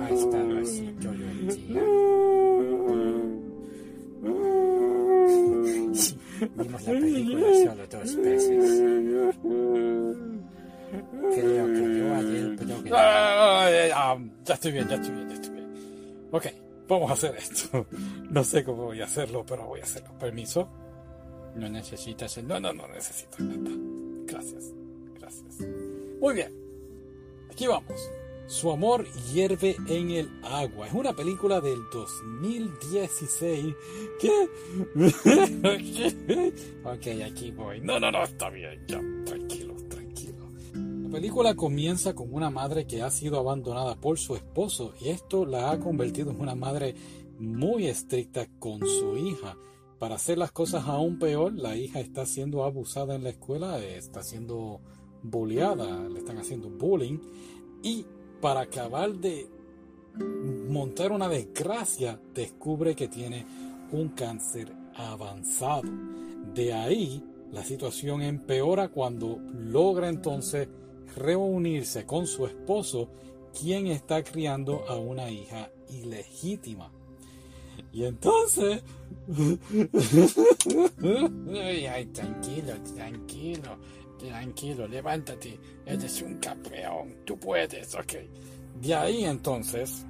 [0.00, 1.82] Ha estado así todo el día.
[6.56, 8.82] Vimos la película solo dos veces.
[11.34, 12.90] Creo que yo ayer blogué.
[12.92, 15.68] Ah, ya estoy bien, ya estoy bien, ya estoy bien.
[16.30, 16.46] Ok,
[16.88, 17.86] vamos a hacer esto.
[18.30, 20.10] No sé cómo voy a hacerlo, pero voy a hacerlo.
[20.18, 20.68] Permiso.
[21.54, 22.48] No necesitas el...
[22.48, 23.70] No, no, no necesito nada.
[24.26, 24.72] Gracias.
[26.22, 26.54] Muy bien.
[27.50, 28.10] Aquí vamos.
[28.46, 30.86] Su amor hierve en el agua.
[30.86, 33.74] Es una película del 2016
[34.20, 34.48] que...
[36.84, 37.80] Ok, aquí voy.
[37.80, 38.86] No, no, no, está bien.
[38.86, 40.48] Tranquilo, tranquilo.
[40.74, 45.44] La película comienza con una madre que ha sido abandonada por su esposo y esto
[45.44, 46.94] la ha convertido en una madre
[47.40, 49.56] muy estricta con su hija.
[49.98, 54.22] Para hacer las cosas aún peor, la hija está siendo abusada en la escuela, está
[54.22, 54.80] siendo
[55.22, 57.18] bulleada, le están haciendo bullying
[57.82, 58.04] y
[58.40, 59.48] para acabar de
[60.68, 63.46] montar una desgracia, descubre que tiene
[63.92, 65.82] un cáncer avanzado.
[66.54, 70.68] De ahí la situación empeora cuando logra entonces
[71.16, 73.10] reunirse con su esposo,
[73.58, 76.90] quien está criando a una hija ilegítima.
[77.92, 78.82] Y entonces...
[81.52, 83.76] Ay, tranquilo, tranquilo,
[84.22, 85.58] tranquilo, levántate.
[85.84, 88.12] Eres un campeón, tú puedes, ok.
[88.80, 90.04] De ahí entonces,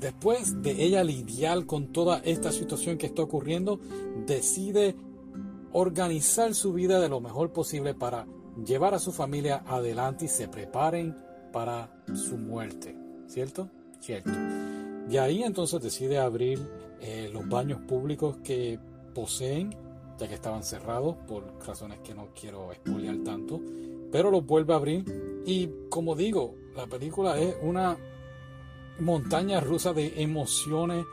[0.00, 3.78] después de ella lidiar con toda esta situación que está ocurriendo,
[4.26, 4.94] decide
[5.72, 8.26] organizar su vida de lo mejor posible para
[8.64, 11.16] llevar a su familia adelante y se preparen
[11.52, 12.96] para su muerte.
[13.26, 13.68] ¿Cierto?
[14.00, 14.30] Cierto.
[15.08, 16.60] De ahí entonces decide abrir
[17.00, 18.78] eh, los baños públicos que
[19.14, 19.76] poseen,
[20.18, 23.60] ya que estaban cerrados por razones que no quiero expoliar tanto,
[24.10, 27.96] pero los vuelve a abrir y como digo, la película es una
[29.00, 31.04] montaña rusa de emociones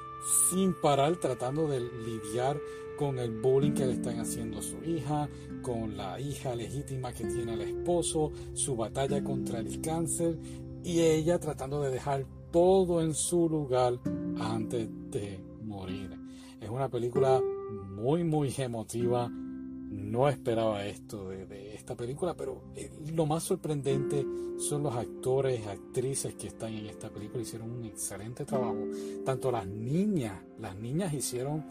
[0.50, 2.58] sin parar tratando de lidiar
[2.98, 5.28] con el bullying que le están haciendo a su hija,
[5.62, 10.38] con la hija legítima que tiene el esposo, su batalla contra el cáncer
[10.84, 14.00] y ella tratando de dejar todo en su lugar
[14.40, 16.18] antes de morir.
[16.62, 17.42] Es una película
[17.84, 19.30] muy, muy emotiva.
[19.30, 24.26] No esperaba esto de, de esta película, pero eh, lo más sorprendente
[24.58, 27.44] son los actores, actrices que están en esta película.
[27.44, 28.78] Hicieron un excelente trabajo.
[29.26, 31.64] Tanto las niñas, las niñas hicieron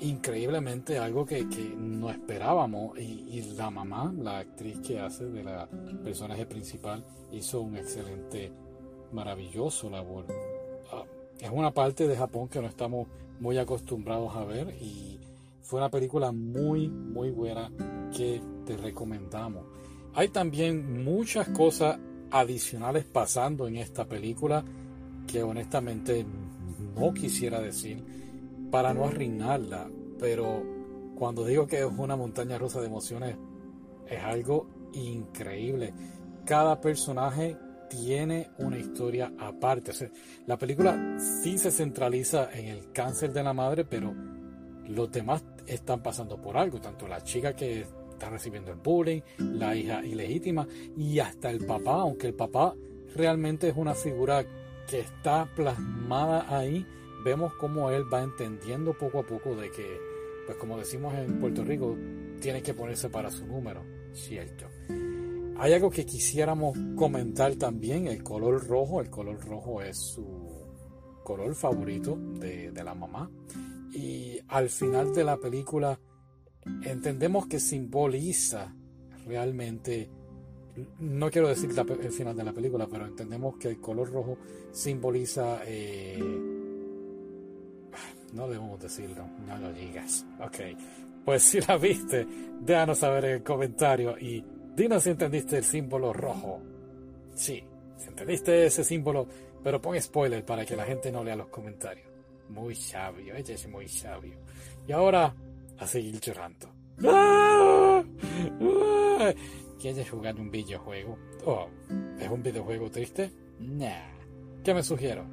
[0.00, 2.98] increíblemente algo que, que no esperábamos.
[2.98, 5.68] Y, y, la mamá, la actriz que hace de la
[6.04, 8.52] personaje principal, hizo un excelente,
[9.12, 10.26] maravilloso labor.
[11.40, 13.06] Es una parte de Japón que no estamos
[13.40, 15.18] muy acostumbrados a ver y
[15.62, 17.70] fue una película muy, muy buena
[18.16, 19.64] que te recomendamos.
[20.14, 21.98] Hay también muchas cosas
[22.30, 24.64] adicionales pasando en esta película
[25.26, 26.24] que honestamente
[26.94, 28.02] no quisiera decir
[28.70, 30.62] para no arruinarla, pero
[31.16, 33.36] cuando digo que es una montaña rusa de emociones,
[34.08, 35.92] es algo increíble.
[36.44, 37.56] Cada personaje
[37.88, 39.90] tiene una historia aparte.
[39.90, 40.10] O sea,
[40.46, 44.14] la película sí se centraliza en el cáncer de la madre, pero
[44.88, 49.76] los demás están pasando por algo, tanto la chica que está recibiendo el bullying, la
[49.76, 50.66] hija ilegítima
[50.96, 52.74] y hasta el papá, aunque el papá
[53.14, 54.44] realmente es una figura
[54.88, 56.86] que está plasmada ahí,
[57.24, 60.00] vemos cómo él va entendiendo poco a poco de que,
[60.46, 61.96] pues como decimos en Puerto Rico,
[62.40, 63.82] tiene que ponerse para su número,
[64.12, 64.66] cierto.
[65.58, 69.00] Hay algo que quisiéramos comentar también, el color rojo.
[69.00, 70.24] El color rojo es su
[71.24, 73.30] color favorito de, la mamá.
[73.92, 75.98] Y al final de la película
[76.82, 78.74] entendemos que simboliza
[79.24, 80.10] realmente,
[80.98, 81.70] no quiero decir
[82.02, 84.38] el final de la película, pero entendemos que el color rojo
[84.72, 85.60] simboliza...
[85.64, 86.52] Eh,
[88.32, 90.26] no debemos decirlo, no lo digas.
[90.40, 90.58] Ok,
[91.24, 92.26] pues si la viste,
[92.60, 94.44] déjanos saber en el comentario y
[94.76, 96.60] Dinos si entendiste el símbolo rojo.
[97.34, 97.64] Sí,
[97.96, 99.26] si entendiste ese símbolo,
[99.64, 102.06] pero pon spoiler para que la gente no lea los comentarios.
[102.50, 104.36] Muy sabio, ella es muy sabio.
[104.86, 105.34] Y ahora,
[105.78, 106.68] a seguir llorando.
[109.80, 111.16] ¿Quieres jugar un videojuego?
[111.46, 111.68] Oh,
[112.20, 113.30] ¿es un videojuego triste?
[113.58, 114.12] Nah.
[114.62, 115.24] ¿Qué me sugiero?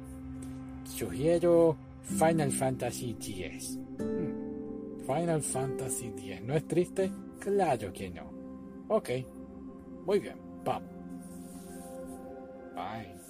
[0.84, 3.78] Sugiero Final Fantasy X.
[3.98, 5.04] Hmm.
[5.06, 6.40] Final Fantasy X.
[6.42, 7.12] ¿No es triste?
[7.38, 8.33] Claro que no.
[8.94, 9.10] Ok.
[10.06, 10.36] Muy bien.
[10.64, 10.88] Vamos.
[12.76, 13.23] Bye.